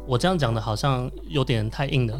[0.06, 2.18] 我这样讲的好像有点太硬了。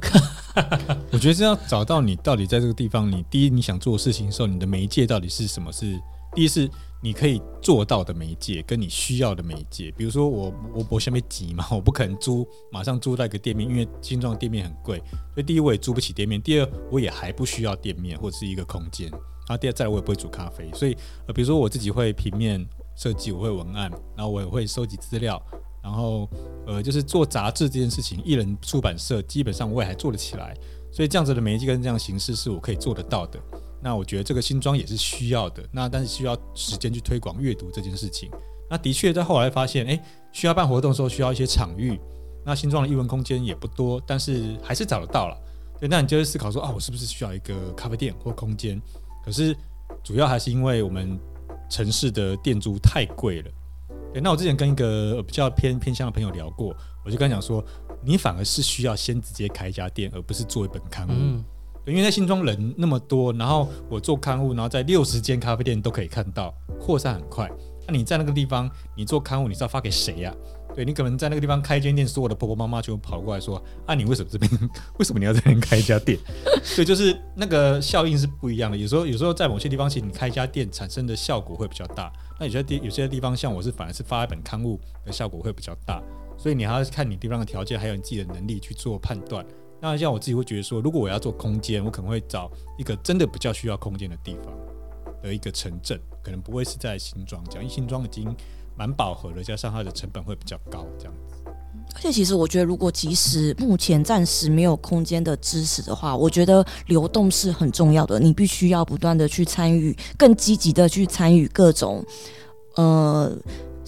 [1.11, 5.73] 我觉得是要找到你到底在这个地方，你第一你想做的事情的时候，你的媒介到底是什么？
[5.73, 6.01] 是
[6.35, 6.71] 第一是
[7.03, 9.91] 你可以做到的媒介，跟你需要的媒介。
[9.97, 14.99] 比如说我我我下面急嘛， 我不可能租马上租到一个店面，因为新装店面很贵，
[15.35, 19.09] 所以第一我也租不起店面，第二我也还不需要店面或者是一个空间。
[19.11, 22.65] 然后第二再来我也不会煮咖啡，所以呃比如说我自己会平面
[22.97, 25.43] 设计，我会文案，然后我也会收集资料。
[25.83, 26.29] 然后，
[26.67, 30.55] 呃，就是做杂志这件事情，艺人出版社基本上我也还做得起来，
[30.93, 33.41] 所以这样子的媒介跟这样形式是我可以做得到的。
[33.83, 38.31] 那我觉得这个新装也是需要的，那但是需要时间去推广阅读这件事情。
[38.69, 40.01] 那的确在后来发现，诶，
[40.33, 41.99] 需要办活动的时候需要一些场域，
[42.45, 45.37] 那新装的艺文空间也不多，但是还是找得到了。
[45.81, 48.81] 对，那你就会思考说啊，我是不是需要一个咖啡店或空间？
[49.25, 49.57] 可是
[50.05, 51.19] 主要还是因为我们
[51.69, 53.51] 城市的店租太贵了。
[54.13, 57.65] 对，那我之前跟一个比较偏偏向的朋友聊过，我就跟他讲说，
[58.05, 61.43] 你反而是需要先直接开一家店，而不是做一本刊物。
[61.87, 67.51] 因为在新庄人那么多，然后我做刊物，然后在六十间咖啡店都可以看到，扩散很快。
[67.89, 70.33] 那你在那个地方，你做刊物，你知道发给谁呀、
[70.77, 74.51] 对你可能在那个地方开一间店，所有的婆婆妈妈就跑过来说：“啊，你为什么这边
[74.99, 76.17] 为什么你要这边开一家店？”
[76.63, 78.77] 所以就是那个效应是不一样的。
[78.77, 82.13] 有时候有时候在某些地方，其实你开一家店产生的效果会比较大。
[82.39, 86.01] 那有些地有些地方，像我是反而是发一本刊物的效果会比较大。
[86.39, 89.45] 所以你还要看你地方的条件，还有你自己的能力去做判断。
[89.81, 94.55] 那像我自己会觉得说，如果我要做空间，我可能会找一个真的比较需要空间的地方
[95.23, 98.35] 的一个城镇，可能不会是在新庄这样，因为新庄已经
[98.77, 101.37] 蛮饱和了，加上它的成本会比较高这样子。
[101.95, 108.21] 而且其实我觉得，如果即使目前暂时没有空间的支持的话，我觉得流动是很重要的。
[108.21, 112.05] 你必须要不断的去参与，更积极的去参与各种
[112.77, 113.33] 呃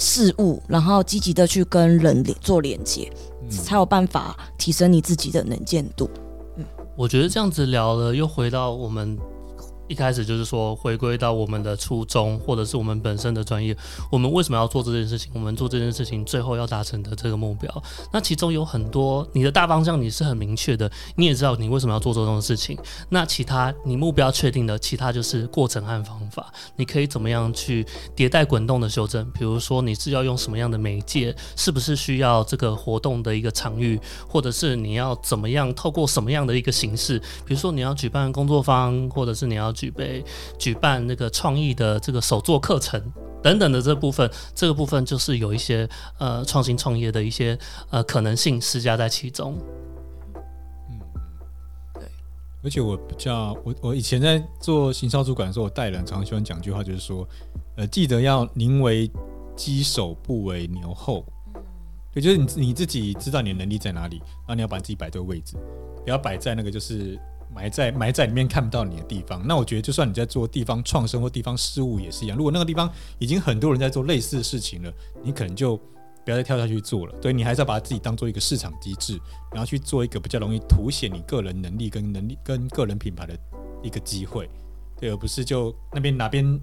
[0.02, 3.08] 事物，然后积极的去跟人连做连接，
[3.48, 6.10] 才有办法提升你自己的能见度。
[6.56, 6.64] 嗯
[6.96, 9.16] 我觉得这样子聊了，又回到我们。
[9.88, 13.76] 一开始就是说，回归到我们的初衷，或者是我们本身的专业，
[14.10, 15.30] 我们为什么要做这件事情？
[15.34, 22.78] 我们做这件事情最后要达成的这个目标，那其中有很多你的大方向你是很明确的，你也知道你为什么要做这种事情。
[23.10, 27.84] 那其他你目标确定的，其他就是过程和方法，你可以怎么样去
[28.16, 29.30] 迭代滚动的修正？
[29.32, 37.18] 比如说你是要用什么样的媒介，是不是需要这个活动的一个场域，或者是你要怎么样透过什么样的一个形式？
[37.44, 39.70] 比如说你要举办工作坊，或者是你要。
[39.82, 40.24] 举备
[40.56, 43.02] 举办那个创意的这个手作课程
[43.42, 47.58] 等等的这部分，这个部分就是有一些呃创新创业的一些
[47.90, 49.58] 呃可能性施加在其中。
[50.88, 51.00] 嗯，
[51.94, 52.04] 对。
[52.62, 57.28] 而且我比较我我以前在做行销主管的时候，我带人常常喜欢讲一句话，就是说，
[57.76, 59.10] 呃，记得要宁为
[59.56, 61.24] 鸡首不为牛后。
[62.12, 65.56] 对，就是你你自己知道你的能力在哪里，然后你要把自己摆对位置，
[66.04, 67.18] 不要摆在那个就是。
[67.54, 72.36] 埋在埋在里面看不到你的地方，那我觉得就算你在做地方创生或地方事务也是一样。
[72.36, 75.76] 如果那个地方已经很多人在做类似的事情了，你可能就
[76.24, 77.12] 不要再跳下去做了。
[77.20, 79.20] 对你还是要把自己当做一个市场机制，
[79.52, 83.36] 然后去做一个比较容易凸显你个人能力跟能力跟个人品牌的
[83.82, 84.48] 一个机会，
[84.98, 86.60] 对，而不是就那边哪边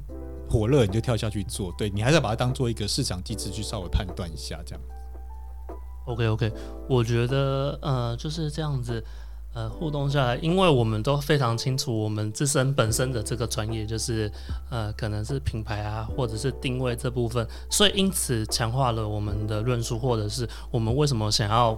[0.49, 1.71] 火热你就跳下去做。
[1.78, 4.84] 对你还是要把它当做一个市场机制去稍微判断一下这样。
[6.08, 6.52] OK OK，
[6.89, 9.04] 我觉得呃就是这样子。
[9.59, 14.31] 呃，互动下来，因为我们都非常清楚我们自身本身的这个专业，就是
[14.69, 21.77] 呃，可能是品牌啊，或者是定位这部分，所以因此强化了我们的论述，或者是我们为什么想要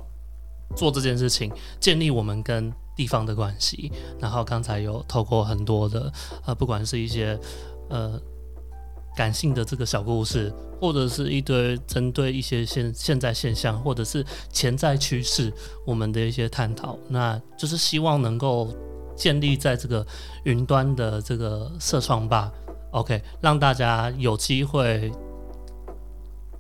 [0.76, 3.92] 做这件事情，建立我们跟地方的关系。
[4.20, 6.14] 然后刚才有透过很多的
[6.46, 7.36] 呃，不管是一些
[7.90, 8.22] 呃。
[9.16, 15.52] 感性的这个小故事，或者是一堆针对一些现现在现象，或者是潜在趋势，
[15.86, 18.74] 我们的一些探讨，那就是希望能够
[19.16, 20.06] 建立在这个
[20.46, 22.52] 云端的这个社创吧。
[22.92, 25.12] OK，让大家有机会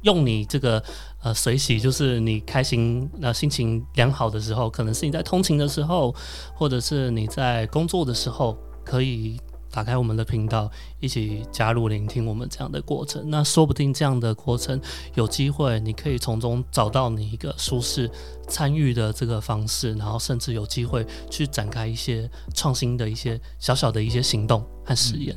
[0.01, 0.83] 用你这个
[1.23, 6.13] 呃随喜，就是你开心、那心情良好的时候，可能是你在通勤的时候，
[6.53, 9.39] 或者是你在工作的时候，可以。
[9.71, 13.29] 打开我们的频道，一起加入聆听我们这样的过程。
[13.29, 14.79] 那说不定这样的过程
[15.13, 18.11] 有机会，你可以从中找到你一个舒适
[18.49, 25.35] 参与的这个方式，然后甚至有机会去展开一些创新的一些小小的一些行动和实验。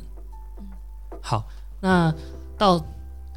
[0.59, 0.67] 嗯
[1.21, 1.47] 好，
[1.79, 2.13] 那
[2.57, 2.83] 到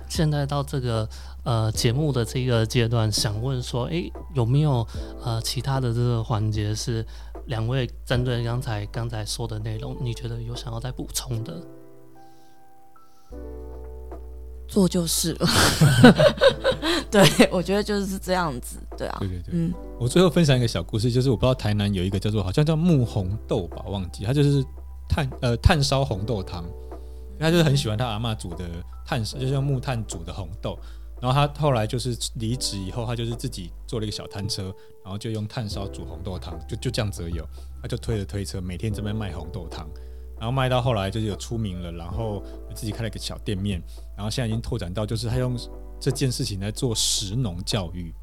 [0.09, 1.09] 现在到这个
[1.45, 4.87] 呃节目的这个阶段，想问说，诶，有没有
[5.23, 7.07] 呃其他的这个环节是？
[7.49, 11.61] 两位针对刚才刚才说的内容，你觉得有想要再补充的？
[14.69, 15.49] 做就是了。
[17.11, 18.79] 对，我觉得就是这样子。
[18.99, 19.45] 对啊，对对对。
[19.53, 24.63] 嗯，我最后分享一个小故事，就是我不知道台南有一个叫做好像叫木红豆吧，忘记，他就是
[25.09, 26.63] 炭呃炭烧红豆汤，
[27.41, 28.67] 他就是很喜欢他阿妈煮的
[29.07, 30.79] 炭烧，就是用木炭煮的红豆。
[31.21, 37.45] 然后他后来就是离职以后，他就是自己做了一个小摊车，然后就用炭烧煮红豆汤，就就这样子有，
[37.83, 39.89] 他就推着推车，每天这边卖红豆汤，
[40.39, 42.43] 然后卖到后来就是有出名了，然后
[42.75, 43.83] 自己开了一个小店面，
[44.17, 45.59] 然后现在已经拓展到就是他用
[45.99, 48.15] 这件事情来做食农教育。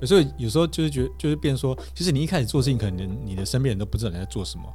[0.00, 4.68] 有时候有时候就是觉得就是变说，其实你一开始做事情，可能你的身边人都不知道你在做什么，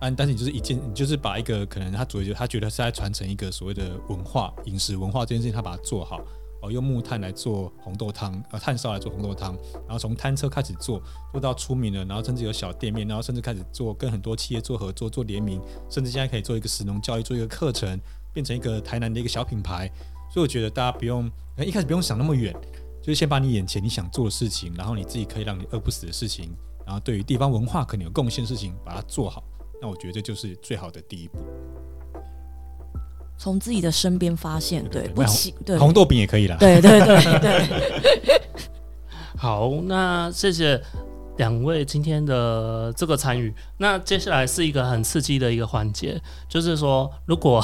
[0.00, 6.20] 啊，但是你就是一件，你就是把一个可能他主要他觉得是在传承一个所谓的文化饮食文化这件事情，他把它做好。
[6.64, 9.54] 哦，用木炭来做红豆汤，呃，炭烧来做红豆汤，
[9.86, 11.00] 然后从摊车开始做，
[11.32, 15.60] 做到出名了，然后甚至有小店面，然后甚至开始做跟很多企业做合作、做联名，
[15.90, 18.00] 甚至现在可以做一个食农教育，做一个课程，
[18.32, 19.90] 变成一个台南的一个小品牌。
[20.32, 22.52] 所以我觉得大家不用一开始不用想那么远，
[23.02, 26.50] 就是先把你眼前你想做的事情，然后你自己可以让你饿不死的事情，
[26.86, 29.44] 然后对于地方文化可能有贡献的事情，把它做好。
[29.82, 31.38] 那我觉得这就是最好的第一步。
[33.36, 36.56] 从自己的身边发现，对，不行，对，红豆饼也可以啦。
[36.58, 38.40] 对对对对。
[39.36, 40.80] 好，那谢谢
[41.36, 43.52] 两位今天的这个参与。
[43.76, 46.18] 那接下来是一个很刺激的一个环节，
[46.48, 47.62] 就是说，如果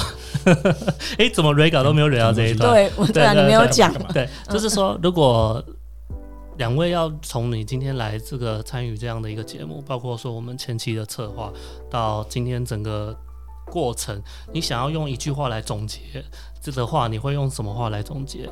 [1.16, 2.70] 哎，怎么 r e 稿都没有 r 到这一段？
[2.72, 3.92] 对，我对啊，你没有讲。
[4.12, 5.64] 对，就是说，如果
[6.58, 11.50] 两位要从你今天来这个参与这样的一个节目，包括说我们前期的策划
[11.88, 13.16] 到今天整个
[13.70, 14.20] 过程，
[14.52, 16.00] 你想要用一句话来总结
[16.60, 18.50] 这的话，你会用什么话来总结？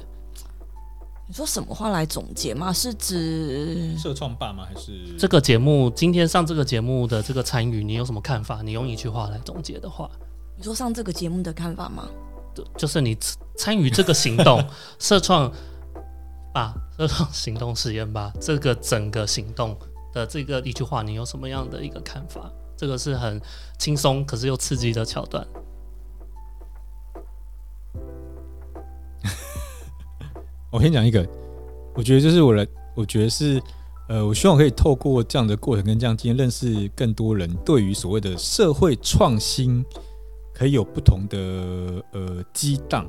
[1.27, 2.73] 你说什么话来总结吗？
[2.73, 4.65] 是指社创办吗？
[4.67, 8.63] 还是这个节目今天上这个节目的这个参与，你有什么看法？
[8.63, 10.09] 你用一句话来总结的话，
[10.57, 12.09] 你说上这个节目的看法吗？
[12.55, 13.15] 就就是你
[13.59, 14.65] 参与这个行动，
[14.99, 15.53] 社创
[16.55, 19.77] 吧，社创行动实验吧，这个整个行动
[20.15, 22.51] 的这个一句话，你有什么样的一个看法？
[22.79, 23.39] 这个是很
[23.77, 25.45] 轻松，可是又刺激的桥段。
[30.71, 31.29] 我先讲一个，
[31.95, 32.65] 我觉得就是我的，
[32.95, 33.61] 我觉得是，
[34.09, 39.85] 呃，我希望可以透过这样的过程跟这样经验，认识更多人对于所谓的社会创新，
[40.55, 41.37] 可以有不同的
[42.13, 43.05] 呃激荡。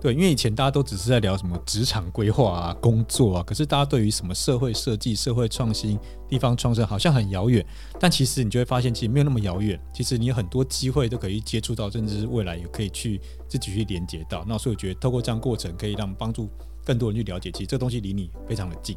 [0.00, 7.62] 对，因为以前大家都只是在聊什么职场规划啊、工作啊，可是大家对于什么社会设计、社会创新、地方创生好像很遥远，
[7.98, 9.78] 但其实你就会发现，其实没有那么遥远。
[9.92, 14.42] 其实你有很多机会都可以接触到，甚至是未来也可以去自己去连接到。
[14.48, 16.48] 那所以我觉得透过这样过程，可以让帮助
[16.82, 18.96] 更多人去了解，其实这东西离你非常的近。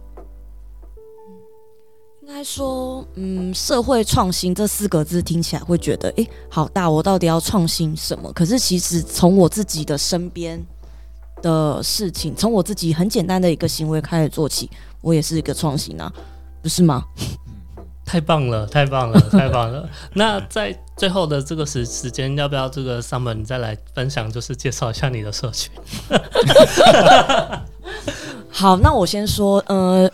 [2.21, 8.31] 应该说，嗯，社会创新这四个字听起来会觉得，哎，好大，我到底要创新什么？
[8.31, 10.65] 可是其实从我自己的身边。
[11.43, 14.67] 的事情，从我自己很简单的一个行为开始做起，
[15.01, 16.11] 我也是一个创新啊，
[16.63, 17.03] 不是吗？
[18.03, 19.87] 太棒了，太棒了， 太棒了！
[20.13, 25.71] 那在最后的这个时时间，要不要这个 Summer 你再来分享，就是介绍一下你的社群？
[28.49, 30.09] 好，那我先说，呃。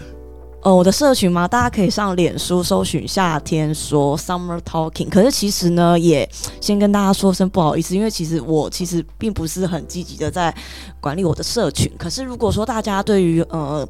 [0.61, 5.07] 呃，我的社群嘛，大家可以上脸书搜寻“夏天说 ”（Summer Talking）。
[5.07, 6.29] 可是其实呢，也
[6.59, 10.53] 先跟大家说声不好意思，因为其实我其实并不是很积极的在
[10.99, 11.89] 管理我的社群。
[11.97, 13.87] 可是如果说大家对于呃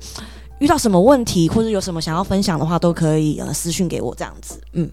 [0.59, 4.61] 遇到什么问题或者有什么想要分享的话，都可以呃私讯给我这样子。
[4.73, 4.87] 嗯。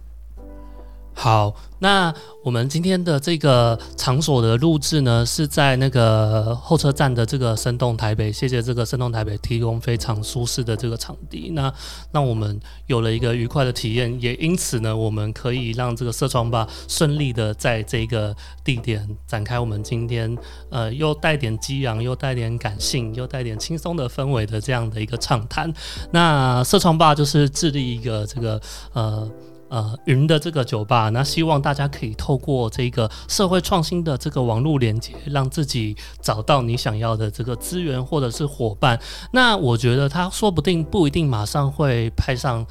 [1.18, 2.12] 好，那
[2.44, 11.72] 我们今天的这个场所的录制呢，是在那个候车站的这个生动台北，谢谢这个生动台北提供非常舒适的这个场地，那
[12.12, 20.36] 让我们有了一个愉快的体验，也因此呢，我们可以让这个社创吧顺利的在这个地点展开我们今天
[20.68, 25.72] 呃又带点激昂，又带点感性，又带点轻松的氛围的这样的一个畅谈。
[26.10, 28.60] 那社创吧就是致力一个这个
[28.92, 29.28] 呃。
[29.68, 39.00] 呃，云的这个酒吧，那希望大家可以透过这个社会创新的这个网络连接，让自己找到你想要的这个资源或者是伙伴。
[39.32, 42.64] 那我觉得他说不定不一定马上会派上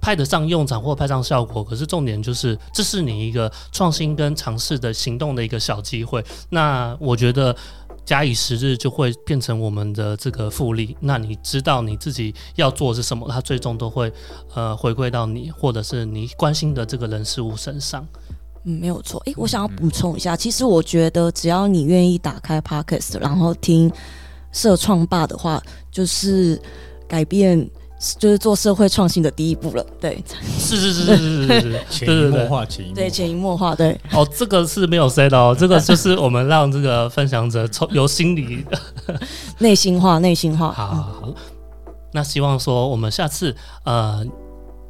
[0.00, 6.24] 派得上用场或派上效果，可是重点就是这是你一个创新跟尝试的行动的一个小机会。
[6.50, 7.56] 那我觉得。
[8.04, 10.96] 假以时日，就会变成我们的这个复利。
[11.00, 14.12] 那你知道你自己要做是什么，它最终都会
[14.54, 18.06] 呃回归到你，或者是你关心的这个人事物身上。
[18.64, 19.20] 嗯，没有错。
[19.26, 23.90] 诶，我想要补充一下，其实我觉得只要你愿意打开 Podcast，然后听
[24.52, 26.60] 社创霸的话，就是
[27.08, 27.70] 改变。
[28.18, 30.22] 就是做社会创新的第一步了，对，
[30.58, 33.98] 是是是是是是是，潜移默化，潜移对潜移默化，对。
[34.12, 38.64] 哦，这个是没有 say 的哦，这个就是我们让这个分享者从由心里
[39.58, 40.72] 内心化，内心化。
[40.72, 41.32] 好，
[42.12, 44.24] 那希望说我们下次呃。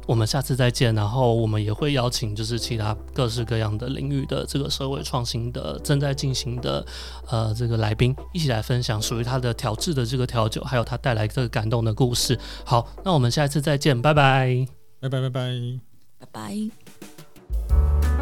[0.05, 6.85] 我们下次再见，然后我们也会邀请就是其他各式各样的领域的这个社会创新的正在进行的
[7.29, 12.37] 呃这个来宾一起来分享属于他的调制的这个调酒，还有他带来这个感动的故事。
[12.65, 14.67] 好，那我们下一次再见，拜拜，
[14.99, 15.79] 拜拜拜拜
[16.19, 18.12] 拜拜。